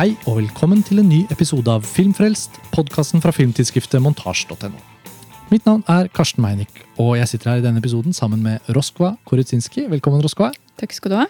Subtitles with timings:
[0.00, 4.70] Hei og velkommen til en ny episode av Filmfrelst, podkasten fra filmtidsskriftet montasj.no.
[5.50, 9.10] Mitt navn er Karsten Meinick, og jeg sitter her i denne episoden sammen med Roskva
[9.28, 9.84] Koritsinski.
[9.92, 10.54] Velkommen, Roskva.
[10.80, 11.26] Takk skal du ha.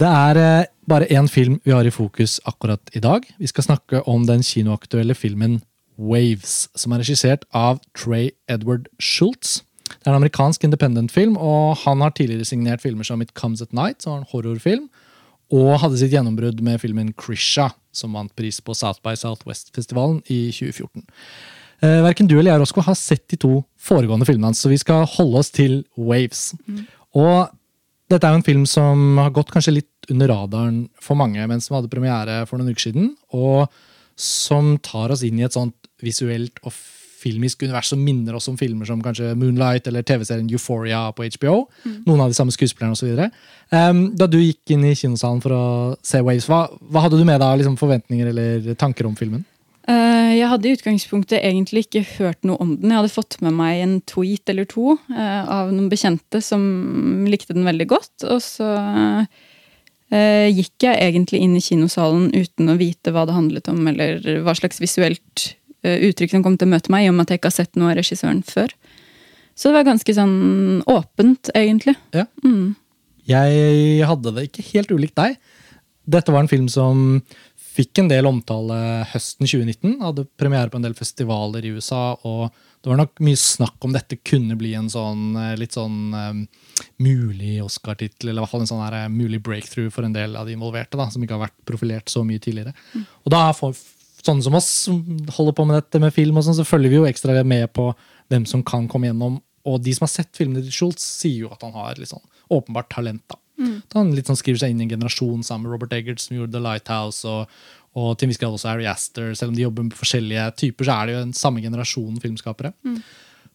[0.00, 3.28] Det er eh, bare én film vi har i fokus akkurat i dag.
[3.36, 5.60] Vi skal snakke om den kinoaktuelle filmen
[6.00, 9.58] Waves, som er regissert av Trey Edward Schultz.
[9.90, 13.76] Det er en amerikansk independent-film, og han har tidligere signert filmer som It Comes At
[13.76, 14.88] Night, som er en horrorfilm,
[15.52, 20.46] og hadde sitt gjennombrudd med filmen Krisha, som vant pris på South by Southwest-festivalen i
[20.54, 21.04] 2014.
[21.82, 24.80] Eh, Verken du eller jeg Roscoe, har sett de to foregående filmene hans, så vi
[24.80, 26.52] skal holde oss til Waves.
[27.18, 27.50] Og
[28.12, 31.62] dette er jo en film som har gått kanskje litt under radaren for mange, men
[31.62, 33.72] som hadde premiere for noen uker siden, og
[34.18, 36.74] som tar oss inn i et sånt visuelt og
[37.22, 41.62] filmisk univers som minner oss om filmer som kanskje Moonlight eller TV-serien Euphoria på HBO.
[42.08, 43.30] Noen av de samme skuespillerne osv.
[43.72, 45.64] Um, da du gikk inn i kinosalen for å
[46.04, 49.46] se Waves, hva, hva hadde du med deg liksom, forventninger eller tanker om filmen?
[49.88, 52.92] Uh, Jeg hadde i utgangspunktet egentlig ikke hørt noe om den.
[52.92, 56.62] Jeg hadde fått med meg en tweet eller to uh, av noen bekjente som
[57.26, 58.28] likte den veldig godt.
[58.28, 63.72] Og så uh, gikk jeg egentlig inn i kinosalen uten å vite hva det handlet
[63.72, 65.48] om, eller hva slags visuelt
[65.82, 67.78] uttrykk som kom til å møte meg, i og med at jeg ikke har sett
[67.80, 68.74] noe av regissøren før.
[69.54, 71.96] Så det var ganske sånn åpent, egentlig.
[72.16, 72.26] Ja.
[72.44, 72.74] Mm.
[73.28, 75.36] Jeg hadde det ikke helt ulikt deg.
[76.10, 77.20] Dette var en film som
[77.72, 78.76] fikk en del omtale
[79.12, 79.96] høsten 2019.
[80.02, 82.18] Hadde premiere på en del festivaler i USA.
[82.28, 82.50] og
[82.82, 86.42] Det var nok mye snakk om dette kunne bli en sånn eh, litt sånn um,
[87.00, 90.36] mulig Oscar-tittel, eller i hvert fall en sånn her, eh, mulig breakthrough for en del
[90.36, 92.74] av de involverte, da, som ikke har vært profilert så mye tidligere.
[93.22, 93.76] Og da får
[94.26, 95.00] sånne som oss som
[95.36, 97.90] holder på med dette med film, og sånn, så følger vi jo ekstra med på
[98.32, 99.40] hvem som kan komme gjennom.
[99.68, 102.24] Og de som har sett filmene til Schultz, sier jo at han har litt sånn
[102.52, 103.22] åpenbart talent.
[103.30, 103.38] da.
[103.86, 106.36] At han litt sånn skriver seg inn i en generasjon sammen med Robert Eggert, som
[106.36, 107.50] gjorde The Lighthouse, og,
[107.94, 109.34] og til en viss grad også Harry Aster.
[109.38, 112.72] Selv om de jobber med forskjellige typer, så er det jo en samme generasjon filmskapere.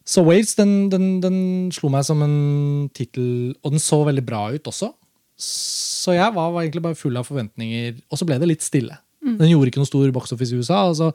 [0.08, 1.40] Så Waves den, den, den
[1.76, 4.94] slo meg som en tittel, og den så veldig bra ut også.
[5.38, 8.96] Så jeg var, var egentlig bare full av forventninger, og så ble det litt stille.
[9.22, 10.86] Den gjorde ikke noe stor box office i USA.
[10.88, 11.12] altså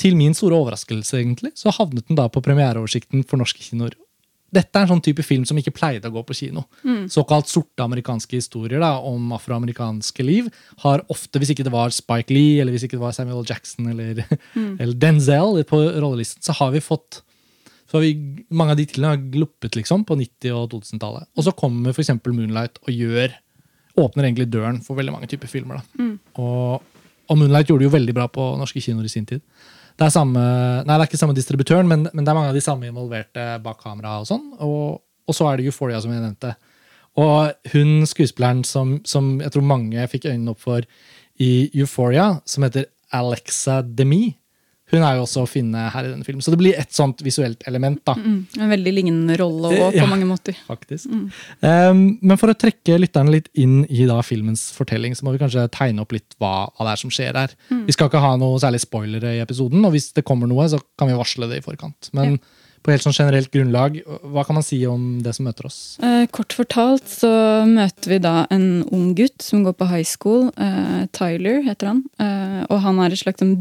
[0.00, 3.94] til min store overraskelse egentlig, så havnet den da på premiereoversikten for norske kinoer.
[4.54, 6.64] Dette er en sånn type film som ikke pleide å gå på kino.
[7.10, 10.50] Såkalt sorte amerikanske historier da, om afroamerikanske liv
[10.84, 13.42] har ofte, hvis ikke det var Spike Lee eller hvis ikke det var Samuel.
[13.48, 14.22] Jackson eller,
[14.80, 17.22] eller Denzel på rollelisten, så har vi fått
[17.90, 18.14] så har vi,
[18.54, 21.28] Mange av de titlene har gluppet liksom, på 90- og 2000-tallet.
[21.36, 23.34] Og så kommer eksempel Moonlight og gjør,
[24.00, 25.82] åpner egentlig døren for veldig mange typer filmer.
[25.82, 26.06] da.
[26.42, 26.93] Og,
[27.28, 29.42] og Moonlight gjorde det jo veldig bra på norske kinoer i sin tid.
[29.94, 30.40] Det er, samme,
[30.82, 33.44] nei, det er ikke samme distributøren, men, men det er mange av de samme involverte
[33.62, 34.16] bak kamera.
[34.22, 34.48] Og sånn.
[34.66, 36.54] Og, og så er det Euphoria, som jeg nevnte.
[37.22, 40.82] Og hun skuespilleren som, som jeg tror mange fikk øynene opp for
[41.42, 44.34] i Euphoria, som heter Alexa Demi,
[44.92, 46.42] hun er jo også å finne her i denne filmen.
[46.44, 48.02] Så det blir et sånt visuelt element.
[48.04, 48.14] da.
[48.14, 48.46] Mm.
[48.60, 50.06] En veldig lignende rolle også, på Ja.
[50.06, 50.54] mange måter.
[50.68, 51.06] faktisk.
[51.62, 55.40] Um, men for å trekke lytterne litt inn i da filmens fortelling, så må vi
[55.42, 57.54] kanskje tegne opp litt hva, hva det er som skjer her.
[57.86, 60.80] Vi skal ikke ha noe særlig spoilere i episoden, og hvis det kommer noe, så
[60.98, 62.10] kan vi varsle det i forkant.
[62.12, 62.38] Men
[62.84, 65.96] på helt sånn generelt grunnlag, hva kan man si om det som møter oss?
[66.04, 70.50] Eh, kort fortalt så møter vi da en ung gutt som går på high school.
[70.58, 72.02] Eh, Tyler heter han.
[72.20, 73.56] Eh, og han er et slags sånn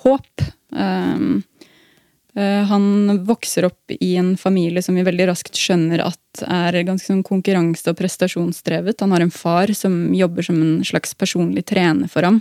[0.00, 0.42] bryterhåp.
[0.70, 1.42] Um,
[2.34, 7.06] eh, han vokser opp i en familie som vi veldig raskt skjønner at er ganske
[7.06, 9.00] sånn konkurranse- og prestasjonsdrevet.
[9.00, 12.40] Han har en far som jobber som en slags personlig trener for ham.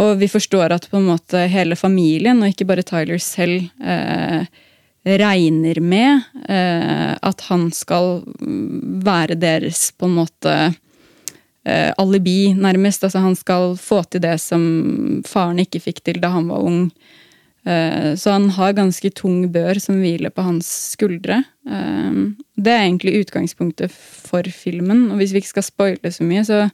[0.00, 4.44] Og vi forstår at på en måte hele familien, og ikke bare Tyler selv, eh,
[5.04, 10.74] regner med eh, at han skal mm, være deres på en måte
[11.66, 13.04] eh, alibi, nærmest.
[13.04, 14.62] Altså han skal få til det som
[15.28, 16.86] faren ikke fikk til da han var ung.
[17.66, 21.42] Eh, så han har ganske tung bør som hviler på hans skuldre.
[21.68, 22.24] Eh,
[22.56, 25.10] det er egentlig utgangspunktet for filmen.
[25.10, 26.66] Og hvis vi ikke skal spoile så mye, så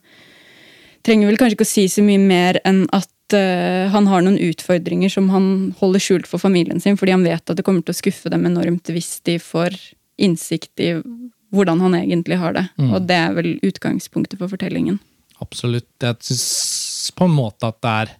[1.07, 4.23] trenger vi vel kanskje ikke å si så mye mer enn at eh, han har
[4.23, 7.83] noen utfordringer som han holder skjult for familien sin, fordi han vet at det kommer
[7.85, 9.75] til å skuffe dem enormt hvis de får
[10.17, 10.95] innsikt i
[11.53, 12.65] hvordan han egentlig har det.
[12.81, 14.99] Og det er vel utgangspunktet for fortellingen.
[15.43, 15.89] Absolutt.
[16.01, 18.13] Jeg syns på en måte at det er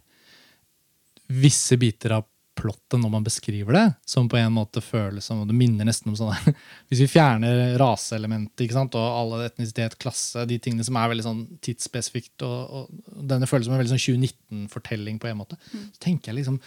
[1.28, 2.26] visse biter av
[2.58, 6.16] plottet når man beskriver det, som på en måte føles som Det minner nesten om
[6.18, 6.56] sånn der
[6.90, 12.42] Hvis vi fjerner raseelementet og alle etnisitet, klasse, de tingene som er veldig sånn tidsspesifikt,
[12.46, 16.40] og, og denne føles som en veldig sånn 2019-fortelling, på en måte, så tenker jeg
[16.40, 16.58] liksom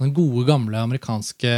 [0.00, 1.50] den gode, gamle amerikanske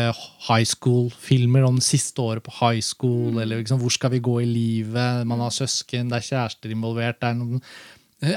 [0.48, 4.48] high school-filmer om siste året på high school, eller liksom, hvor skal vi gå i
[4.48, 7.20] livet, man har søsken, det er kjærester involvert.
[7.20, 7.62] det er noen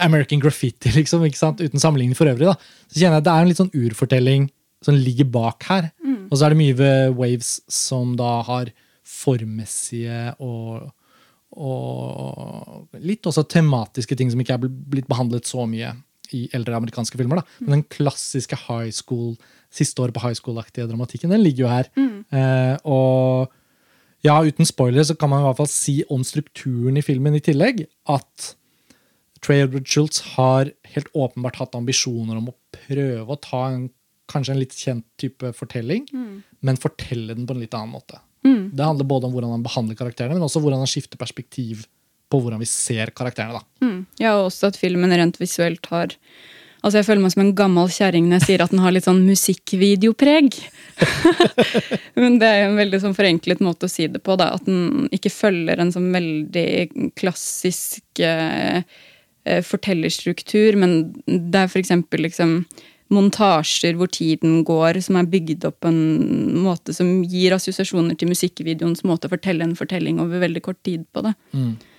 [0.02, 1.62] American Graffiti, liksom, ikke sant?
[1.62, 2.50] uten sammenligning for øvrig.
[2.50, 2.56] da,
[2.90, 4.50] Så kjenner jeg at det er en litt sånn urfortelling
[4.86, 5.90] som ligger bak her.
[6.30, 8.72] Og så er det mye ved Waves som da har
[9.06, 10.90] formmessige og,
[11.54, 15.94] og litt også tematiske ting som ikke er blitt behandlet så mye
[16.34, 17.42] i eldre amerikanske filmer.
[17.42, 17.60] da.
[17.62, 19.36] Men den klassiske high school,
[19.75, 21.89] siste år på high school-aktige dramatikken, den ligger jo her.
[22.36, 23.54] Eh, og
[24.25, 27.44] ja, uten spoiler så kan man i hvert fall si om strukturen i filmen i
[27.45, 28.54] tillegg at
[29.45, 33.89] Trey Edward Schultz har helt åpenbart hatt ambisjoner om å prøve å ta en,
[34.31, 36.07] kanskje en litt kjent type fortelling,
[36.66, 38.18] men fortelle den på en litt annen måte.
[38.45, 41.86] Det handler både om hvordan han behandler karakterene, men også hvordan han skifter perspektiv
[42.31, 43.60] på hvordan vi ser karakterene.
[43.60, 43.86] da.
[43.86, 44.00] Mm.
[44.22, 46.16] Ja, og også at filmen rent visuelt har
[46.86, 49.08] Altså, Jeg føler meg som en gammel kjerring når jeg sier at den har litt
[49.08, 50.60] sånn musikkvideopreg.
[52.22, 54.36] Men det er jo en veldig sånn forenklet måte å si det på.
[54.38, 56.68] da, At den ikke følger en sånn veldig
[57.18, 58.86] klassisk eh,
[59.50, 60.78] eh, fortellerstruktur.
[60.78, 61.96] Men det er f.eks.
[62.22, 62.60] liksom
[63.14, 68.30] montasjer hvor tiden går, som er bygd opp på en måte som gir assosiasjoner til
[68.30, 71.26] musikkvideoens måte å fortelle en fortelling over veldig kort tid på.
[71.26, 71.34] det.
[71.58, 71.95] Eh,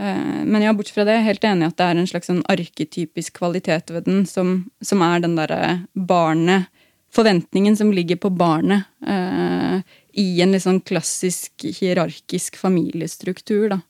[0.00, 2.26] Men ja, bortsett fra det, jeg er helt enig i at det er en slags
[2.30, 5.60] sånn arketypisk kvalitet ved den, som, som er den derre
[5.94, 6.70] barnet
[7.12, 9.80] Forventningen som ligger på barnet eh,
[10.16, 13.80] i en litt sånn klassisk hierarkisk familiestruktur, da.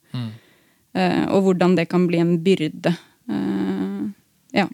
[0.92, 2.90] Eh, og hvordan det kan bli en byrde.
[3.30, 4.00] Eh,
[4.58, 4.66] ja.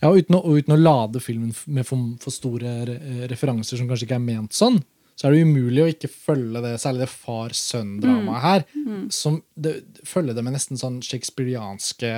[0.00, 3.78] Ja, og uten å, og uten å lade filmen med for, for store re referanser
[3.78, 4.80] som kanskje ikke er ment sånn,
[5.14, 8.64] så er det umulig å ikke følge det, særlig det far-sønn-dramaet her.
[9.14, 12.10] som det, følger det med nesten sånn shakespearianske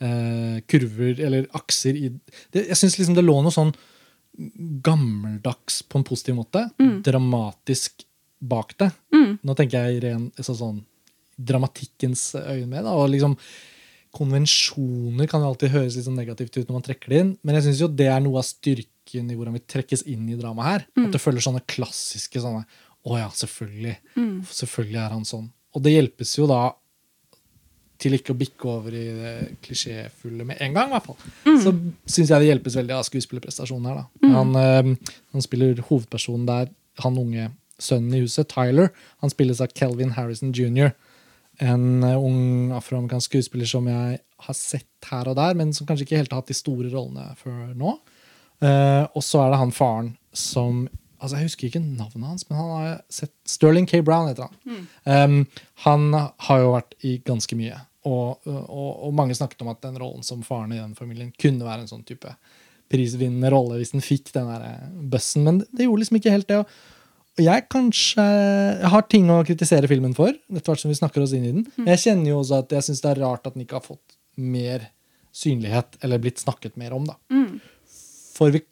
[0.00, 2.08] eh, kurver eller akser i
[2.52, 3.74] det, Jeg syns liksom det lå noe sånn
[4.84, 6.68] gammeldags på en positiv måte.
[7.02, 8.04] Dramatisk
[8.38, 8.90] bak det.
[9.42, 10.84] Nå tenker jeg i ren sånn, sånn
[11.36, 12.84] dramatikkens øyne med.
[12.84, 13.36] Da, og liksom
[14.16, 17.58] konvensjoner kan jo alltid høres litt sånn negativt ut når man trekker det inn, men
[17.58, 20.70] jeg syns jo det er noe av styrken i hvordan vi trekkes inn i dramaet
[20.70, 20.86] her.
[21.04, 22.64] At det følger sånne klassiske sånne
[23.06, 23.94] Å ja, selvfølgelig.
[24.50, 25.44] Selvfølgelig er han sånn.
[25.76, 26.62] Og det hjelpes jo da
[28.02, 29.34] til ikke å bikke over i det
[29.64, 31.20] klisjéfulle med en gang, i hvert fall.
[31.62, 31.72] Så
[32.04, 34.02] syns jeg det hjelpes veldig av skuespillerprestasjonen her.
[34.02, 34.32] da.
[34.34, 36.68] Han, øh, han spiller hovedpersonen der,
[37.04, 37.46] han unge
[37.78, 38.90] sønnen i huset, Tyler.
[39.24, 40.92] Han spilles av Kelvin Harrison jr.
[41.64, 46.06] En eh, ung afroamerikansk skuespiller som jeg har sett her og der, men som kanskje
[46.06, 47.96] ikke helt har hatt de store rollene før nå.
[48.56, 50.86] Uh, og så er det han faren som
[51.20, 54.00] altså Jeg husker ikke navnet hans, men han har sett Sterling K.
[54.04, 54.86] Brown heter han.
[55.04, 55.36] Um,
[55.84, 57.78] han har jo vært i ganske mye.
[58.06, 61.66] Og, og, og mange snakket om at den rollen som faren i den familien kunne
[61.66, 62.30] være en sånn type
[62.92, 66.50] prisvinnende rolle hvis den fikk den der eh, bussen, men det gjorde liksom ikke helt
[66.52, 66.60] det.
[66.62, 66.95] Og
[67.42, 71.34] jeg kanskje jeg har ting å kritisere filmen for, etter hvert som vi snakker oss
[71.36, 71.64] inn i den.
[71.76, 73.86] Men jeg kjenner jo også at jeg syns det er rart at den ikke har
[73.86, 74.90] fått mer
[75.36, 77.08] synlighet, eller blitt snakket mer om.
[77.08, 77.16] da.
[78.36, 78.62] For vi,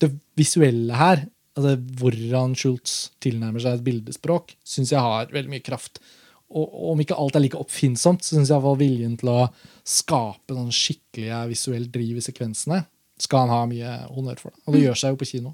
[0.00, 1.26] det visuelle her,
[1.56, 6.00] altså hvordan Schultz tilnærmer seg et bildespråk, syns jeg har veldig mye kraft.
[6.46, 9.40] Og, om ikke alt er like oppfinnsomt, så syns jeg viljen til å
[9.86, 12.84] skape sånn skikkelig visuelt driv i sekvensene
[13.20, 14.52] skal han ha mye honnør for.
[14.52, 14.62] det.
[14.66, 15.52] Og det gjør seg jo på kino.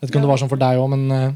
[0.00, 1.32] Vet ikke om det var sånn for deg òg, men eh,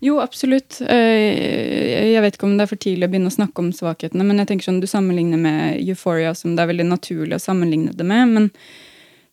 [0.00, 0.80] Jo, absolutt.
[0.80, 4.24] Eh, Jeg vet ikke om det er for tidlig å begynne å snakke om svakhetene,
[4.24, 7.92] men jeg tenker sånn, du sammenligner med Euphoria, som det er veldig naturlig å sammenligne
[7.96, 8.32] det med.
[8.32, 8.48] Men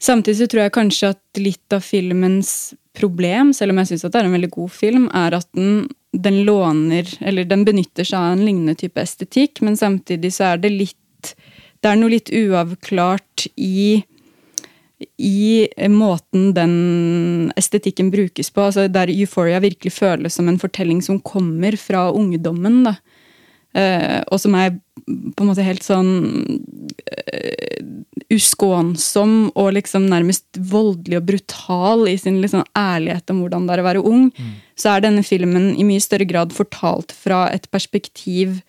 [0.04, 2.52] samtidig så tror jeg kanskje at litt av filmens
[2.98, 6.44] problem, selv om jeg syns det er en veldig god film, er at den, den
[6.48, 10.74] låner, eller den benytter seg av en lignende type estetikk, men samtidig så er det
[10.76, 11.36] litt
[11.78, 14.02] Det er noe litt uavklart i
[15.18, 18.62] i måten den estetikken brukes på.
[18.62, 22.84] altså Der Euphoria virkelig føles som en fortelling som kommer fra ungdommen.
[22.84, 22.96] da.
[23.78, 24.72] Eh, og som er
[25.06, 26.10] på en måte helt sånn
[27.06, 27.84] eh,
[28.34, 33.84] uskånsom og liksom nærmest voldelig og brutal i sin liksom ærlighet om hvordan det er
[33.84, 34.32] å være ung,
[34.76, 38.62] så er denne filmen i mye større grad fortalt fra et perspektiv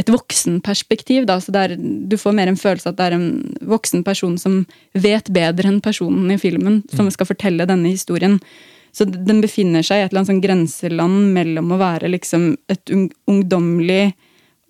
[0.00, 1.26] et voksenperspektiv.
[1.28, 3.30] Da, så der du får mer en følelse at det er en
[3.68, 4.62] voksen person som
[4.94, 8.38] vet bedre enn personen i filmen, som skal fortelle denne historien.
[8.92, 12.92] Så den befinner seg i et eller annet sånn grenseland mellom å være liksom et
[12.92, 14.12] ung ungdommelig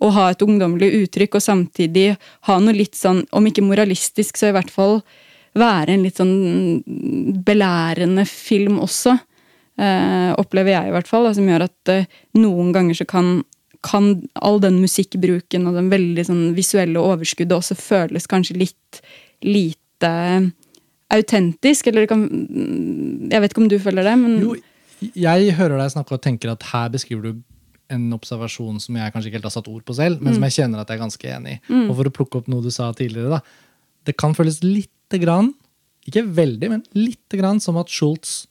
[0.03, 2.07] å ha et ungdommelig uttrykk, og samtidig
[2.49, 5.01] ha noe litt sånn, om ikke moralistisk, så i hvert fall
[5.59, 9.15] være en litt sånn belærende film også.
[9.83, 11.29] Eh, opplever jeg i hvert fall.
[11.29, 13.45] da, Som gjør at eh, noen ganger så kan,
[13.83, 19.01] kan all den musikkbruken og den veldig sånn visuelle overskuddet også føles kanskje litt
[19.43, 20.13] lite
[21.13, 21.89] autentisk.
[21.91, 22.27] Eller det kan
[23.33, 24.55] Jeg vet ikke om du føler det, men Jo,
[25.19, 27.43] jeg hører deg snakke og tenker at her beskriver du
[27.93, 30.55] en observasjon som jeg kanskje ikke helt har satt ord på selv, men som jeg
[30.63, 31.59] kjenner at jeg er ganske enig i.
[31.91, 33.43] Og for å plukke opp noe du sa tidligere, da.
[34.09, 35.51] det kan føles lite grann,
[36.09, 38.47] ikke veldig, men lite grann som at Schultz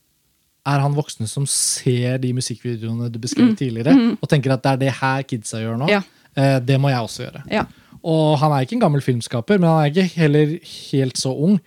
[0.67, 4.81] er han voksne som ser de musikkvideoene du beskrev tidligere, og tenker at det er
[4.83, 5.89] det her kidsa gjør nå.
[5.89, 6.01] Ja.
[6.37, 7.43] Eh, det må jeg også gjøre.
[7.51, 7.65] Ja.
[8.01, 10.53] Og han er ikke en gammel filmskaper, men han er ikke heller
[10.91, 11.57] helt så ung.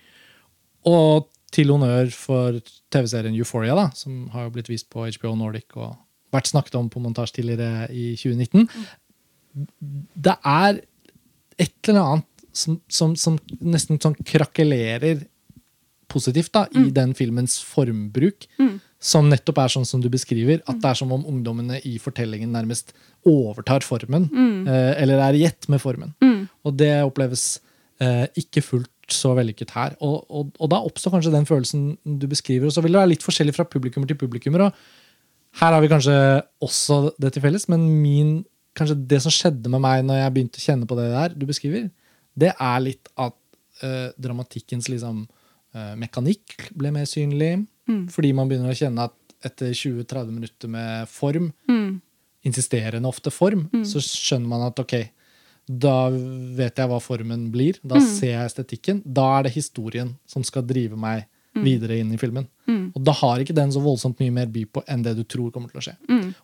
[0.87, 2.59] Og til honnør for
[2.91, 5.95] TV-serien Euphoria, da, som har jo blitt vist på HBO Nordic og
[6.35, 8.67] vært snakket om på montasje tidligere i 2019.
[10.25, 10.81] Det er
[11.61, 15.23] et eller annet som, som, som nesten sånn krakelerer
[16.15, 18.47] positivt da, i den filmens formbruk.
[19.05, 20.63] Som nettopp er sånn som du beskriver.
[20.65, 22.95] At det er som om ungdommene i fortellingen nærmest
[23.27, 24.29] overtar formen.
[24.65, 26.15] Eh, eller er i ett med formen.
[26.65, 27.59] Og det oppleves
[28.01, 29.95] eh, ikke fullt så vellykket her.
[30.01, 32.69] Og, og, og da oppstår kanskje den følelsen du beskriver.
[32.69, 34.65] Og så vil det være litt forskjellig fra publikummer til publikummer.
[34.65, 36.15] Og her har vi kanskje
[36.65, 38.33] også det til felles, men min,
[38.75, 41.45] kanskje det som skjedde med meg når jeg begynte å kjenne på det der du
[41.47, 41.87] beskriver,
[42.35, 43.37] det er litt at
[43.85, 45.23] eh, dramatikkens liksom,
[45.99, 47.65] mekanikk ble mer synlig.
[48.09, 49.15] Fordi man begynner å kjenne at
[49.45, 51.51] etter 20-30 minutter med form,
[52.45, 54.95] insisterende ofte form, så skjønner man at ok,
[55.65, 57.77] da vet jeg hva formen blir.
[57.81, 59.01] Da ser jeg estetikken.
[59.05, 62.47] Da er det historien som skal drive meg videre inn i filmen.
[62.95, 65.51] Og da har ikke den så voldsomt mye mer by på enn det du tror
[65.51, 65.95] kommer til å skje.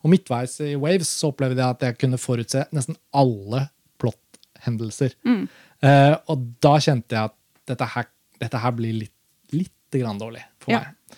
[0.02, 3.66] Og midtveis i Waves så opplevde jeg at jeg kunne forutse nesten alle
[4.02, 5.14] plot-hendelser.
[5.82, 7.36] Eh, og da kjente jeg at
[7.68, 8.06] dette her,
[8.40, 9.14] dette her blir litt
[10.00, 10.80] grann dårlig for Ja.
[10.80, 11.18] meg.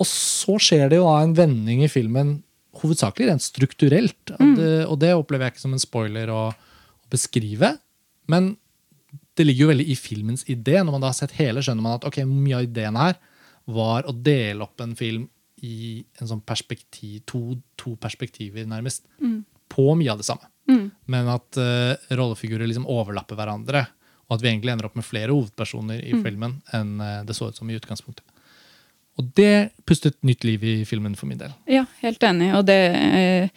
[0.00, 2.42] Og så skjer det jo da en vending i filmen,
[2.80, 4.30] hovedsakelig rent strukturelt.
[4.38, 7.74] Og, det, og det opplever jeg ikke som en spoiler å, å beskrive.
[8.26, 8.56] Men
[9.36, 10.78] det ligger jo veldig i filmens idé.
[10.80, 13.18] Når man da har sett hele, skjønner man at ok, mye av ideen her
[13.70, 15.28] var å dele opp en film
[15.62, 19.04] i en sånn perspektiv, to, to perspektiver, nærmest,
[19.68, 20.48] på mye av det samme.
[21.10, 23.84] Men at uh, rollefigurer liksom overlapper hverandre.
[24.30, 27.50] Og at vi egentlig ender opp med flere hovedpersoner i filmen enn eh, det så
[27.50, 28.22] ut som i utgangspunktet.
[29.18, 31.52] Og det pustet nytt liv i filmen for min del.
[31.68, 32.52] Ja, helt enig.
[32.56, 33.50] Og det, eh,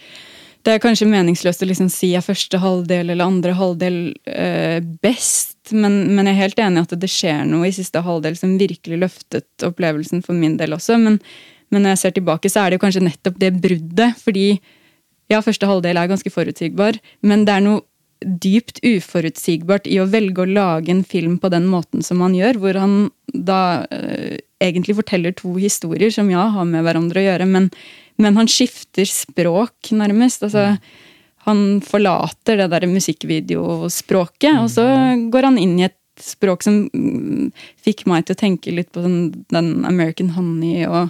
[0.66, 5.72] det er kanskje meningsløst å liksom si er første halvdel eller andre halvdel eh, best,
[5.72, 8.58] men, men jeg er helt enig i at det skjer noe i siste halvdel som
[8.60, 10.98] virkelig løftet opplevelsen for min del også.
[11.00, 11.22] Men,
[11.72, 14.20] men når jeg ser tilbake, så er det jo kanskje nettopp det bruddet.
[14.26, 14.48] Fordi
[15.32, 17.86] ja, første halvdel er ganske forutsigbar, men det er noe
[18.24, 22.60] dypt uforutsigbart i å velge å lage en film på den måten som han gjør,
[22.62, 22.98] hvor han
[23.34, 23.62] da
[23.94, 27.70] eh, egentlig forteller to historier som ja, har med hverandre å gjøre, men,
[28.22, 30.46] men han skifter språk, nærmest.
[30.48, 30.78] Altså,
[31.48, 34.88] han forlater det der musikkvideospråket, og så
[35.34, 37.50] går han inn i et språk som mm,
[37.84, 41.10] fikk meg til å tenke litt på den, den American Honey og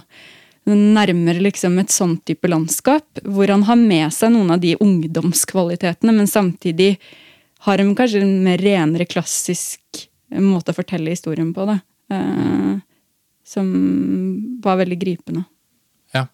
[0.72, 6.14] nærmere liksom et sånn type landskap, hvor han har med seg noen av de ungdomskvalitetene,
[6.16, 6.94] men samtidig
[7.66, 9.80] har en kanskje en mer renere klassisk
[10.40, 11.66] måte å fortelle historien på.
[11.68, 11.78] Da.
[12.12, 12.78] Eh,
[13.44, 13.68] som
[14.64, 15.44] var veldig gripende.
[16.14, 16.26] Ja.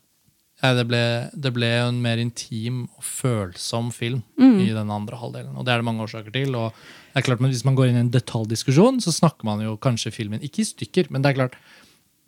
[0.63, 1.03] Det, ble,
[1.35, 4.61] det ble en mer intim og følsom film Mm.
[4.63, 5.57] i den andre halvdelen.
[5.57, 6.55] Og det er det mange årsaker til.
[6.55, 6.73] og
[7.13, 9.77] det er klart, men Hvis man går inn i en detaljdiskusjon, så snakker man jo
[9.77, 11.55] kanskje filmen ikke i stykker, men det er klart,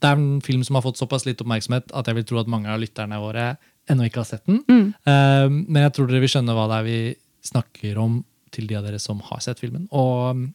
[0.03, 2.51] det er en film som har fått såpass litt oppmerksomhet at jeg vil tro at
[2.51, 3.53] mange av lytterne våre
[3.91, 4.63] ennå ikke har sett den.
[4.67, 4.89] Mm.
[5.07, 6.99] Uh, men jeg tror dere vil skjønne hva det er vi
[7.47, 8.21] snakker om
[8.53, 9.87] til de av dere som har sett filmen.
[9.95, 10.49] Og mm,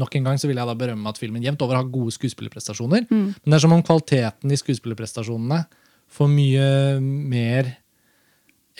[0.00, 3.08] nok en gang så vil jeg da berømme at filmen jevnt over har gode skuespillerprestasjoner.
[3.10, 5.64] Men det er som om kvaliteten i skuespillerprestasjonene
[6.14, 6.68] får mye
[7.00, 7.72] mer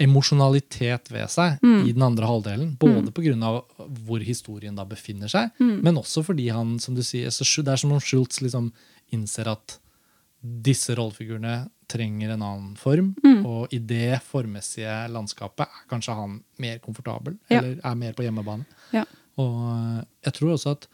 [0.05, 2.73] emosjonalitet ved seg i den andre halvdelen.
[2.81, 3.61] Både på grunn av
[4.07, 7.95] hvor historien da befinner seg, men også fordi han, som du sier, det er som
[7.95, 8.73] om Schultz liksom
[9.15, 9.79] innser at
[10.45, 13.15] disse rollefigurene trenger en annen form,
[13.47, 17.59] og i det formmessige landskapet er kanskje han mer komfortabel, Ja.
[17.63, 18.65] eller er mer på hjemmebane.
[18.93, 19.05] Ja.
[19.41, 20.87] Og jeg tror også at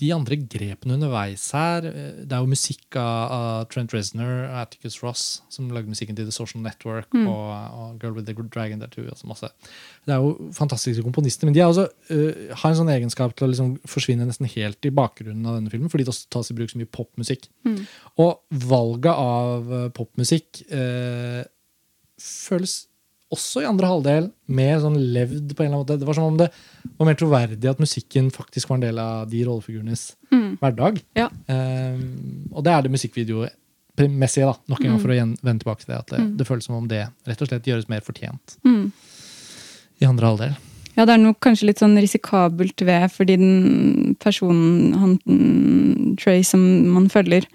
[0.00, 4.96] de andre grepene underveis her eh, Det er jo musikk av, Trent Reznor og Atticus
[5.02, 9.06] Ross, som lagde musikken til The Social Network og, og Girl with the Dragon Tattoo.
[9.14, 9.50] Så masse.
[10.06, 13.50] Det er jo fantastiske komponister, men de også, uh, har en sånn egenskap til å
[13.52, 16.72] liksom forsvinne nesten helt i bakgrunnen av denne filmen, fordi det også tas i bruk
[16.72, 17.48] så mye popmusikk.
[18.22, 21.42] Og valget av eh, popmusikk uh,
[22.20, 22.84] føles
[23.34, 25.98] også i andre halvdel mer sånn levd på en eller annen måte.
[26.00, 26.48] Det var som om det
[26.98, 30.06] var mer troverdig at musikken faktisk var en del av de rollefigurenes
[30.60, 31.00] hverdag.
[31.18, 31.28] Ja.
[31.50, 34.54] Um, og det er det musikkvideomessige, da.
[34.70, 35.98] Nok en gang for å vende tilbake til det.
[36.02, 38.86] At det, det føles som om det rett og slett gjøres mer fortjent Mm.
[40.02, 40.56] i andre halvdel.
[40.94, 46.44] Ja, det er noe kanskje litt sånn risikabelt ved, fordi den personen, han mm, Trey,
[46.46, 46.60] som
[46.94, 47.46] man følger,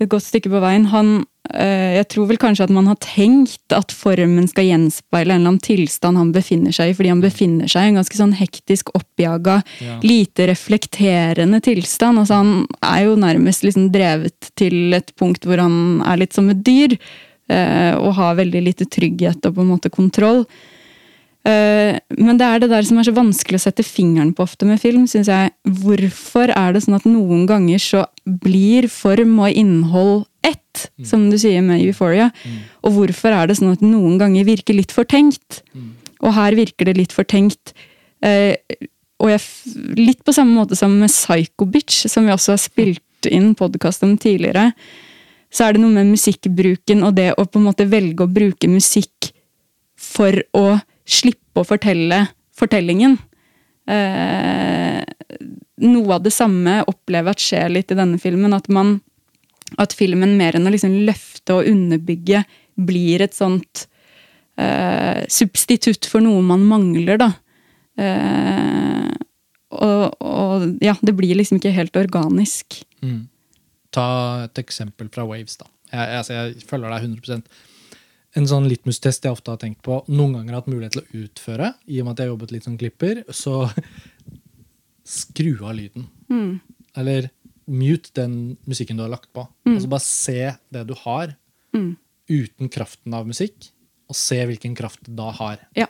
[0.00, 0.86] et godt stykke på veien.
[0.92, 5.40] Han, eh, jeg tror vel kanskje at man har tenkt at formen skal gjenspeile en
[5.40, 8.34] eller annen tilstand han befinner seg i, fordi han befinner seg i en ganske sånn
[8.38, 9.98] hektisk, oppjaga, Ja.
[10.02, 12.18] lite reflekterende tilstand.
[12.18, 16.48] Altså Han er jo nærmest liksom drevet til et punkt hvor han er litt som
[16.50, 16.96] et dyr,
[17.50, 20.46] eh, og har veldig lite trygghet og på en måte kontroll.
[21.48, 24.66] Eh, Men det er det der som er så vanskelig å sette fingeren på ofte
[24.68, 25.52] med film, Synes jeg.
[25.64, 31.38] Hvorfor er det sånn at noen ganger så blir form og innhold ett, som du
[31.38, 32.30] sier med Euphoria?
[32.84, 35.62] Og hvorfor er det sånn at noen ganger virker litt fortenkt?
[36.20, 37.72] Og her virker det litt fortenkt.
[38.22, 38.56] Eh,
[39.20, 39.40] og jeg,
[39.96, 44.02] litt på samme måte som med Psycho Bitch, som vi også har spilt inn podkast
[44.02, 44.72] om tidligere,
[45.52, 48.68] så er det noe med musikkbruken og det å på en måte velge å bruke
[48.70, 49.32] musikk
[50.00, 52.24] for å slippe å fortelle
[52.56, 53.16] fortellingen.
[53.90, 55.02] Eh,
[55.80, 58.54] noe av det samme opplever jeg at skjer litt i denne filmen.
[58.56, 58.98] At, man,
[59.80, 62.44] at filmen mer enn å liksom løfte og underbygge
[62.80, 63.86] blir et sånt
[64.60, 67.32] eh, substitutt for noe man mangler, da.
[68.00, 69.10] Eh,
[69.70, 72.80] og, og ja, det blir liksom ikke helt organisk.
[73.04, 73.28] Mm.
[73.94, 74.06] Ta
[74.46, 75.68] et eksempel fra Waves, da.
[75.90, 77.42] Jeg, altså, jeg følger deg 100
[78.38, 81.24] En sånn litmus-test jeg ofte har tenkt på, noen ganger har hatt mulighet til å
[81.24, 83.54] utføre, i og med at jeg har jobbet litt som klipper, så
[85.18, 86.06] skru av lyden.
[87.00, 87.30] Eller
[87.70, 89.44] mute den musikken du har lagt på.
[89.66, 91.34] Altså Bare se det du har,
[92.30, 93.72] uten kraften av musikk,
[94.10, 95.62] og se hvilken kraft det da har.
[95.78, 95.86] Ja.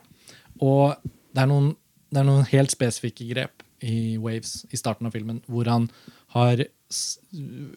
[0.61, 1.75] Og det er, noen,
[2.12, 5.88] det er noen helt spesifikke grep i Waves i starten av filmen, hvor han
[6.35, 6.64] har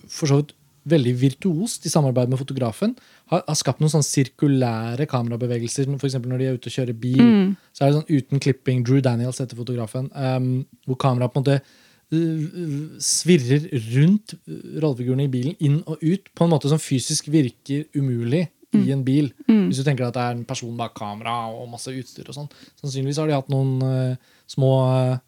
[0.09, 0.55] for så vidt
[0.89, 2.95] veldig virtuost i samarbeid med fotografen,
[3.31, 5.87] har, har skapt noen sånn sirkulære kamerabevegelser.
[5.95, 7.23] Eksempel når de er ute og kjører bil,
[7.71, 8.83] så er det sånn uten klipping.
[8.87, 10.09] Drew Daniels heter fotografen.
[10.13, 16.03] Um, hvor kameraet på en måte uh, svirrer rundt uh, rollefigurene i bilen, inn og
[16.03, 19.27] ut, på en måte som fysisk virker umulig i en bil.
[19.45, 22.49] Hvis du tenker at det er en person bak kamera og masse utstyr og sånn.
[22.81, 25.19] Sannsynligvis har de hatt noen uh, små uh,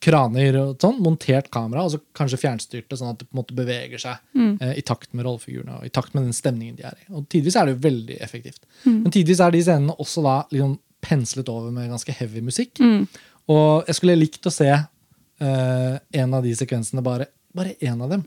[0.00, 3.56] kraner og sånn, montert kamera, og så kanskje fjernstyrte, sånn at det på en måte
[3.58, 4.16] beveger seg
[4.60, 7.04] eh, i takt med rollefigurene og i takt med den stemningen de er i.
[7.12, 8.62] Og Tidvis er det jo veldig effektivt.
[9.04, 12.80] Men tidvis er de scenene også da liksom penslet over med ganske heavy musikk.
[13.48, 17.26] Og jeg skulle likt å se eh, en av de sekvensene, bare,
[17.56, 18.24] bare en av dem,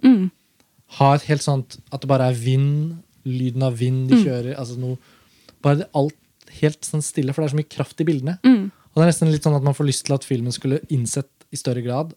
[1.00, 4.78] ha et helt sånt at det bare er vind, lyden av vind de kjører, altså
[4.78, 4.98] noe
[5.64, 6.18] Bare alt
[6.60, 8.38] helt sånn stille, for det er så mye kraft i bildene.
[8.94, 11.32] Og det er nesten litt sånn at man får lyst til at filmen skulle innsett
[11.54, 12.14] i større grad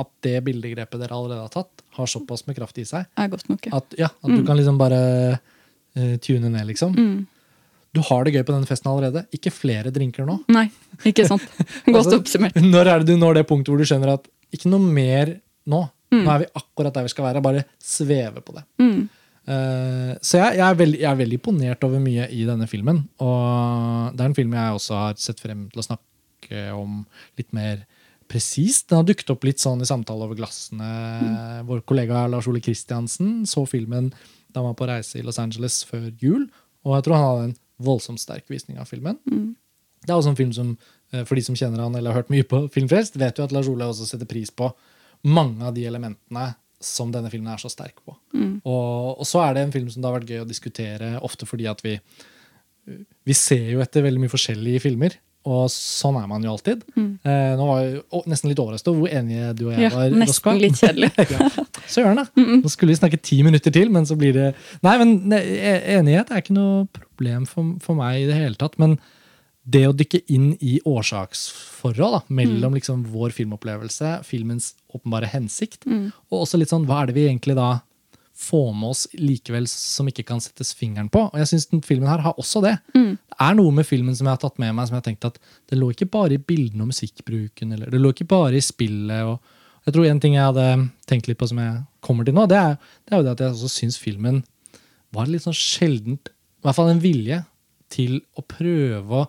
[0.00, 3.26] at det bildegrepet dere allerede har tatt, har såpass med kraft i seg ja.
[3.76, 5.00] at, ja, at du kan liksom bare
[5.36, 6.96] uh, tune ned, liksom.
[7.90, 9.24] Du har det gøy på denne festen allerede.
[9.34, 10.36] Ikke flere drinker nå.
[10.54, 10.68] Nei,
[11.08, 11.42] ikke sant.
[11.88, 12.60] Godt Altså, oppsummert.
[12.62, 15.34] Når er det du når det punktet hvor du skjønner at ikke noe mer
[15.70, 15.80] nå?
[16.10, 17.42] Nå er vi akkurat der vi skal være.
[17.42, 18.62] Bare sveve på det.
[18.78, 23.02] Uh, så jeg, jeg, er veldig, jeg er veldig imponert over mye i denne filmen.
[23.22, 26.06] Og det er en film jeg også har sett frem til å snakke
[26.74, 27.02] om
[27.38, 27.84] litt mer
[28.30, 28.88] presist.
[28.90, 30.90] Den har dukket opp litt sånn i samtale over glassene.
[31.66, 34.12] Vår kollega Lars Ole Kristiansen så filmen
[34.50, 36.46] da han var på reise i Los Angeles før jul.
[36.86, 37.58] Og jeg tror han hadde en
[37.90, 39.18] voldsomt sterk visning av filmen.
[40.00, 40.72] Det er også en film som,
[41.12, 43.52] eh, for de som kjenner han eller har hørt mye på Filmfrelst, vet jo at
[43.52, 44.70] Lars Ole også setter pris på
[45.24, 48.16] mange av de elementene som denne filmen er så sterk på.
[48.64, 51.44] Og, og så er det en film som det har vært gøy å diskutere, ofte
[51.46, 51.98] fordi at vi
[53.24, 55.14] vi ser jo etter veldig mye forskjellige filmer.
[55.48, 56.82] Og sånn er man jo alltid.
[56.98, 60.10] Eh, nå var jeg nesten litt overrasket over hvor enige du og jeg Ja, var.
[60.20, 61.08] nesten litt kjedelig.
[61.32, 61.48] ja.
[61.88, 62.26] Søren, da.
[62.60, 64.50] Nå skulle vi snakke ti minutter til, men så blir det
[64.84, 68.76] Nei, men e- enighet er ikke noe problem for, for meg i det hele tatt.
[68.82, 68.98] Men
[69.70, 76.42] det å dykke inn i årsaksforhold da, mellom liksom vår filmopplevelse, filmens åpenbare hensikt, og
[76.44, 77.78] også litt sånn hva er det vi egentlig da
[78.40, 81.26] får med oss likevel som ikke kan settes fingeren på.
[81.28, 82.76] Og jeg synes den filmen her har også det.
[83.28, 85.28] Det er noe med filmen som jeg har tatt med meg, som jeg har tenkt
[85.28, 85.36] at
[85.70, 89.28] det lå ikke bare i bildene og musikkbruken, eller det lå ikke bare i spillet.
[89.28, 90.66] og jeg tror En ting jeg hadde
[91.08, 93.44] tenkt litt på som jeg kommer til nå, det er, det er jo det at
[93.44, 94.42] jeg også syns filmen
[95.12, 97.40] var litt sånn sjeldent I hvert fall en vilje
[97.90, 99.28] til å prøve å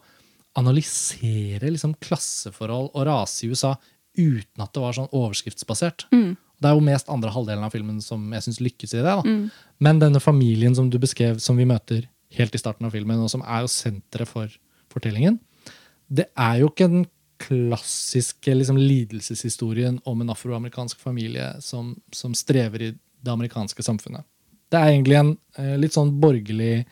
[0.59, 3.75] analysere liksom klasseforhold og rase i USA
[4.17, 6.05] uten at det var sånn overskriftsbasert.
[6.61, 9.05] Det er jo mest andre halvdelen av filmen som jeg synes lykkes i det.
[9.05, 9.21] da.
[9.81, 12.05] Men denne familien som du beskrev, som vi møter
[12.37, 14.51] helt i starten av filmen, og som er jo senteret for
[14.93, 15.39] fortellingen,
[16.11, 17.07] det er jo ikke den
[17.41, 24.25] klassiske liksom, lidelseshistorien om en afroamerikansk familie som, som strever i det amerikanske samfunnet.
[24.71, 26.85] Det er egentlig en eh, litt sånn borgerlig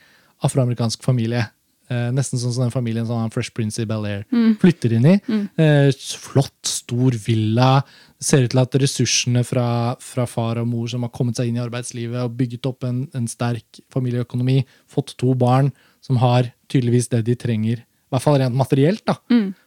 [0.45, 1.45] afroamerikansk familie
[1.89, 4.27] Eh, nesten sånn som den familien som han Fresh Prince i Bel-Air
[4.61, 5.15] flytter inn i.
[5.57, 5.89] Eh,
[6.21, 7.81] flott, stor villa.
[8.21, 11.57] Ser ut til at ressursene fra, fra far og mor som har kommet seg inn
[11.57, 15.71] i arbeidslivet og bygget opp en, en sterk familieøkonomi, fått to barn
[16.05, 19.17] som har tydeligvis det de trenger, i hvert fall rent materielt, da,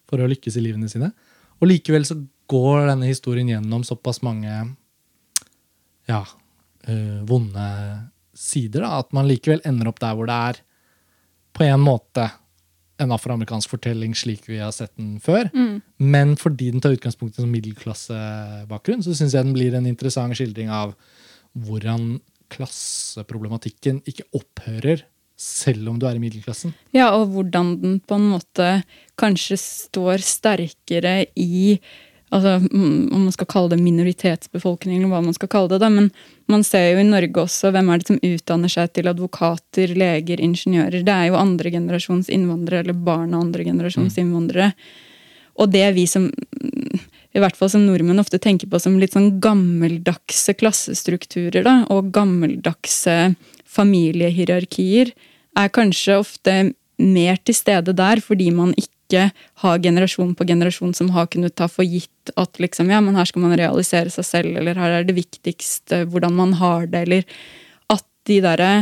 [0.09, 1.11] for å lykkes i livene sine.
[1.61, 2.17] Og likevel så
[2.51, 4.53] går denne historien gjennom såpass mange
[6.09, 6.23] ja,
[6.89, 7.67] øh, vonde
[8.35, 10.63] sider, da, at man likevel ender opp der hvor det er
[11.53, 12.31] på en måte
[13.03, 15.49] en afroamerikansk fortelling slik vi har sett den før.
[15.99, 20.37] Men fordi den tar utgangspunkt i en middelklassebakgrunn, så syns jeg den blir en interessant
[20.39, 20.95] skildring av
[21.53, 22.21] hvordan
[22.53, 25.07] klasseproblematikken ikke opphører
[25.43, 26.75] selv om du er i middelklassen.
[26.95, 28.69] Ja, og hvordan den på en måte
[29.19, 31.81] kanskje står sterkere i
[32.33, 35.81] altså, mm, Om man skal kalle det minoritetsbefolkning, eller hva man skal kalle det.
[35.85, 35.91] Da.
[35.93, 36.11] Men
[36.51, 40.43] man ser jo i Norge også hvem er det som utdanner seg til advokater, leger,
[40.43, 41.05] ingeniører.
[41.07, 44.73] Det er jo andregenerasjons innvandrere, eller barn av andregenerasjons innvandrere.
[45.61, 46.31] Og det vi som
[47.33, 52.11] i hvert fall som nordmenn ofte tenker på som litt sånn gammeldagse klassestrukturer, da, og
[52.13, 53.35] gammeldagse
[53.73, 55.13] familiehierarkier,
[55.57, 56.57] er kanskje ofte
[57.03, 58.91] mer til stede der fordi man ikke
[59.63, 63.29] har generasjon på generasjon som har kunnet ta for gitt at liksom, ja, men her
[63.29, 67.39] skal man realisere seg selv, eller her er det viktigste hvordan man har det, eller
[67.93, 68.73] at de derre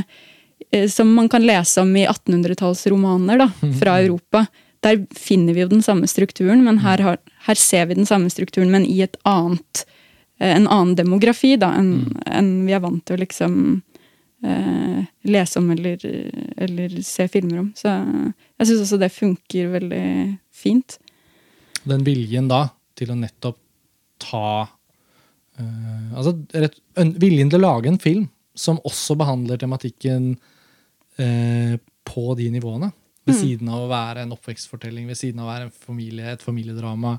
[0.70, 4.46] eh, som man kan lese om i 1800-tallsromaner da, fra Europa.
[4.84, 8.32] Der finner vi jo den samme strukturen, men her, har, her ser vi den samme
[8.32, 9.84] strukturen, men i et annet,
[10.40, 13.56] eh, en annen demografi da, enn enn vi er vant til å liksom
[14.44, 16.04] eh, lese om eller,
[16.56, 17.70] eller se filmer om.
[17.76, 20.04] Så jeg syns også det funker veldig
[20.54, 20.98] fint.
[21.84, 22.66] Den viljen da
[22.98, 23.58] til å nettopp
[24.20, 24.46] ta
[25.56, 26.76] eh, Altså rett,
[27.22, 28.26] viljen til å lage en film
[28.58, 30.34] som også behandler tematikken
[31.16, 32.90] eh, på de nivåene.
[33.28, 36.42] Ved siden av å være en oppvekstfortelling, ved siden av å være en familie, et
[36.42, 37.14] familiedrama.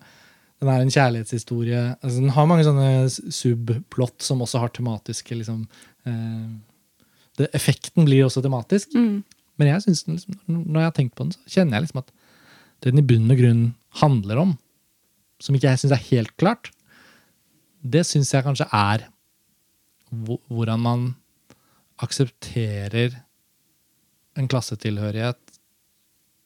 [0.61, 1.83] Den er en kjærlighetshistorie.
[2.01, 5.63] Altså, den har mange sånne subplot subplott som også har tematiske liksom,
[6.05, 6.49] eh,
[7.41, 8.93] det, Effekten blir også tematisk.
[9.59, 12.11] Men jeg synes liksom, når jeg har tenkt på den, så kjenner jeg liksom at
[12.81, 13.63] det den i bunn og grunn
[14.01, 14.53] handler om,
[15.41, 16.71] som ikke jeg syns er helt klart,
[17.81, 19.07] det syns jeg kanskje er
[20.11, 21.03] hvordan man
[22.01, 23.13] aksepterer
[24.37, 25.37] en klassetilhørighet,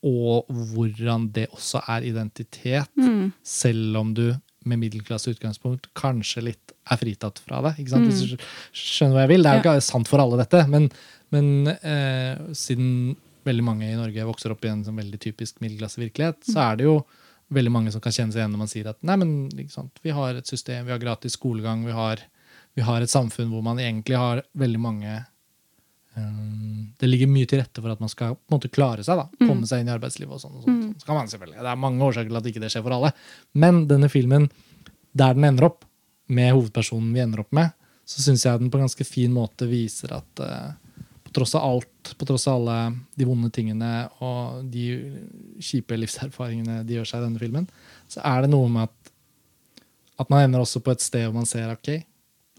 [0.06, 2.92] og hvordan det også er identitet,
[3.44, 4.36] selv om du
[4.70, 7.76] med middelklasseutgangspunkt kanskje litt er fritatt fra det.
[7.82, 8.10] Ikke sant?
[8.10, 9.46] Hvis du skjønner hva jeg vil?
[9.46, 10.90] Det er jo ikke sant for alle, dette, men,
[11.34, 12.90] men eh, siden
[13.46, 16.88] veldig mange i Norge vokser opp i en sånn veldig typisk middelklassevirkelighet, så er det
[16.88, 16.98] jo
[17.54, 19.34] veldig mange som kan kjenne seg igjen når man sier at nei, men
[20.02, 22.24] vi har et system, vi har gratis skolegang, vi har,
[22.74, 25.20] vi har et samfunn hvor man egentlig har veldig mange
[26.16, 29.26] Det ligger mye til rette for at man skal på en måte klare seg, da,
[29.42, 30.38] komme seg inn i arbeidslivet.
[30.38, 30.54] og sånn.
[30.60, 31.02] og sånt.
[31.02, 33.12] Så kan man selvfølgelig, Det er mange årsaker til at ikke det skjer for alle.
[33.54, 34.48] Men denne filmen,
[35.12, 35.84] der den ender opp,
[36.28, 37.76] med hovedpersonen vi ender opp med,
[38.06, 40.72] så syns jeg den på en ganske fin måte viser at uh,
[41.26, 42.78] på tross av alt, på tross av alle
[43.18, 44.88] de vonde tingene og de
[45.62, 47.70] kjipe livserfaringene de gjør seg i denne filmen,
[48.10, 49.14] så er det noe med at,
[50.24, 51.92] at man ender også på et sted hvor man ser ok,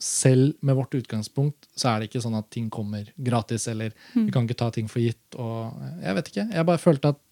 [0.00, 4.28] selv med vårt utgangspunkt så er det ikke sånn at ting kommer gratis, eller vi
[4.32, 5.38] kan ikke ta ting for gitt.
[5.40, 7.22] og Jeg vet ikke, jeg bare følte at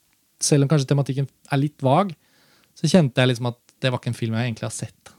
[0.41, 2.15] selv om kanskje tematikken er litt vag,
[2.75, 5.13] så kjente jeg liksom at det var ikke en film jeg egentlig har sett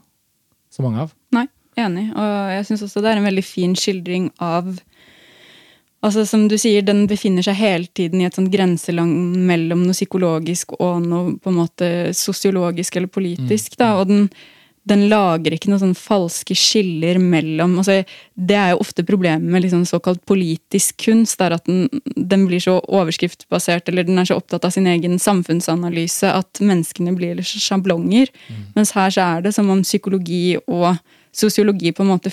[0.74, 1.14] så mange av.
[1.34, 1.46] Nei,
[1.78, 2.08] enig.
[2.12, 4.76] Og jeg syns også det er en veldig fin skildring av
[6.04, 9.96] Altså Som du sier, den befinner seg hele tiden i et sånt grenseland mellom noe
[9.96, 13.78] psykologisk og noe på en måte sosiologisk eller politisk.
[13.80, 14.28] da, Og den,
[14.86, 18.04] den lager ikke noen sånn falske skiller mellom altså
[18.38, 22.62] Det er jo ofte problemet med liksom såkalt politisk kunst, er at den, den blir
[22.62, 27.50] så overskriftbasert, eller den er så opptatt av sin egen samfunnsanalyse at menneskene blir litt
[27.50, 28.30] sjablonger.
[28.76, 30.92] Mens her så er det som om psykologi og
[31.36, 32.32] sosiologi på en måte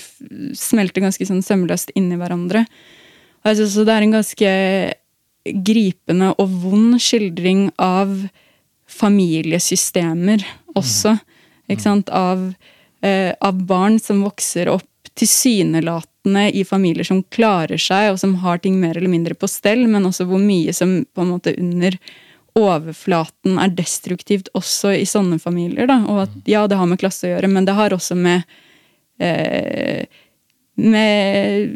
[0.56, 2.64] smelter ganske sånn sømløst inn i hverandre.
[3.42, 4.52] Og jeg synes det er en ganske
[5.66, 8.14] gripende og vond skildring av
[8.94, 10.44] familiesystemer
[10.78, 11.18] også.
[11.18, 11.33] Ikke
[11.80, 12.10] sant?
[12.10, 12.52] Av,
[13.02, 18.58] eh, av barn som vokser opp tilsynelatende i familier som klarer seg, og som har
[18.58, 21.96] ting mer eller mindre på stell, men også hvor mye som på en måte under
[22.54, 25.88] overflaten er destruktivt også i sånne familier.
[25.90, 26.00] Da.
[26.10, 28.44] Og at ja, det har med klasse å gjøre, men det har også med
[29.22, 30.06] eh,
[30.74, 31.70] med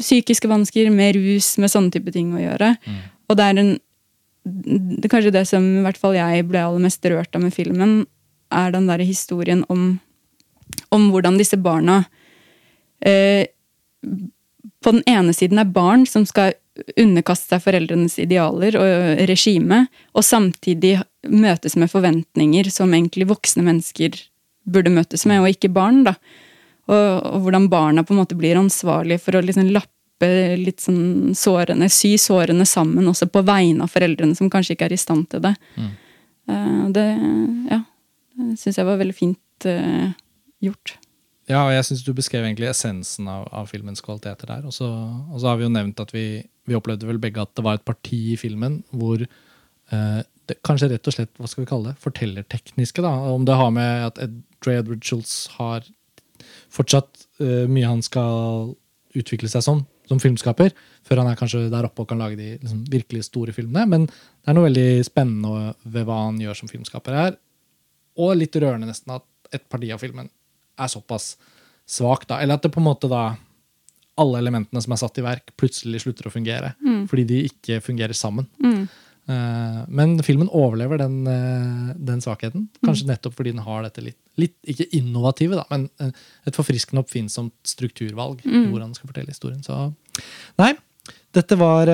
[0.00, 2.72] psykiske vansker, med rus, med sånne type ting å gjøre.
[3.30, 3.76] Og det er en
[4.46, 8.04] det, Kanskje det som i hvert fall jeg ble aller mest rørt av med filmen,
[8.50, 9.98] er den der historien om,
[10.94, 12.04] om hvordan disse barna
[13.00, 13.46] eh,
[14.82, 16.54] På den ene siden er barn som skal
[17.00, 24.18] underkaste seg foreldrenes idealer og regime, og samtidig møtes med forventninger som egentlig voksne mennesker
[24.66, 26.04] burde møtes med, og ikke barn.
[26.06, 26.16] da.
[26.86, 30.30] Og, og hvordan barna på en måte blir ansvarlige for å liksom lappe
[30.60, 34.96] litt sånn sårene, sy sårene sammen, også på vegne av foreldrene som kanskje ikke er
[34.96, 35.54] i stand til det.
[35.76, 35.92] Mm.
[36.46, 37.06] Uh, det
[37.72, 37.80] ja,
[38.36, 40.12] syns jeg var veldig fint uh,
[40.64, 40.96] gjort.
[41.46, 44.64] Ja, og jeg syns du beskrev egentlig essensen av, av filmens kvaliteter der.
[44.66, 47.54] Og så, og så har vi jo nevnt at vi, vi opplevde vel begge at
[47.56, 51.64] det var et parti i filmen hvor uh, det, kanskje rett og slett hva skal
[51.64, 53.04] vi kalle det, fortellertekniske.
[53.04, 54.22] da, Om det har med at
[54.64, 55.86] Dre Edward Schultz har
[56.72, 58.74] fortsatt uh, mye han skal
[59.16, 60.70] utvikle seg som som filmskaper,
[61.06, 63.86] før han er kanskje der oppe og kan lage de liksom, virkelig store filmene.
[63.90, 67.36] Men det er noe veldig spennende ved hva han gjør som filmskaper her.
[68.22, 70.28] Og litt rørende nesten at et parti av filmen
[70.76, 71.34] er såpass
[71.86, 72.40] svak, da.
[72.42, 73.36] Eller at det på en måte da
[74.20, 76.72] alle elementene som er satt i verk, plutselig slutter å fungere.
[77.10, 78.48] Fordi de ikke fungerer sammen.
[78.64, 78.86] Mm.
[79.26, 82.68] Uh, men filmen overlever den, uh, den svakheten.
[82.86, 86.12] Kanskje nettopp fordi den har dette litt, litt ikke innovative, da, men uh,
[86.46, 89.64] et forfriskende oppfinnsomt strukturvalg i hvordan den skal fortelle historien.
[89.66, 89.74] Så
[90.62, 90.72] nei,
[91.34, 91.90] dette var,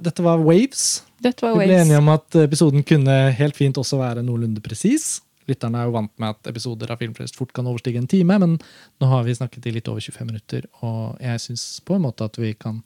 [0.00, 1.02] dette var Waves.
[1.20, 1.82] Dette var Vi ble Waves.
[1.84, 5.18] enige om at episoden kunne helt fint også være noenlunde presis.
[5.50, 8.56] Lytterne er jo vant med at episoder av Filmfrelst fort kan overstige en time, men
[9.02, 12.26] nå har vi snakket i litt over 25 minutter, og jeg syns på en måte
[12.26, 12.80] at vi kan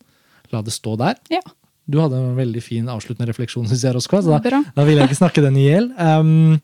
[0.53, 1.21] la det stå der.
[1.33, 1.43] Ja.
[1.85, 5.11] Du hadde en veldig fin avsluttende refleksjon, syns jeg, Roskva, så da, da vil jeg
[5.11, 5.91] ikke snakke den i hjel.
[6.01, 6.57] Um,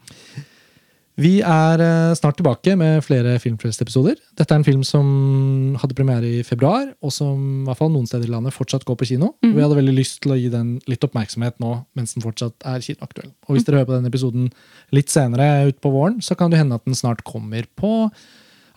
[1.20, 4.16] vi er eh, snart tilbake med flere Filmfrelst-episoder.
[4.38, 8.08] Dette er en film som hadde premiere i februar, og som i hvert fall noen
[8.08, 9.34] steder i landet fortsatt går på kino.
[9.44, 9.52] Mm.
[9.58, 12.80] Vi hadde veldig lyst til å gi den litt oppmerksomhet nå mens den fortsatt er
[12.84, 13.32] kinoaktuell.
[13.48, 14.48] Og hvis dere hører på denne episoden
[14.96, 18.08] litt senere utpå våren, så kan det hende at den snart kommer på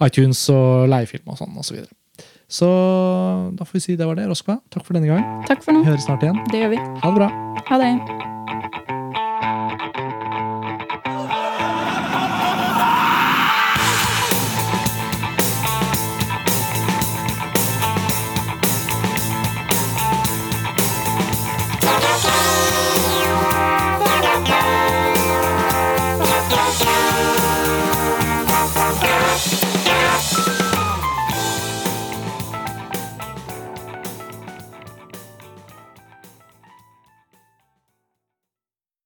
[0.03, 1.69] iTunes og leiefilm og sånn osv.
[1.69, 2.27] Så, videre.
[2.51, 2.73] så
[3.55, 4.27] da får vi si det var det.
[4.27, 5.23] Roskva, takk for denne gang.
[5.47, 5.87] Takk for Vi nå.
[5.87, 6.43] høres snart igjen.
[6.51, 6.83] Det gjør vi.
[7.05, 7.31] Ha det bra.
[7.71, 9.02] Ha det.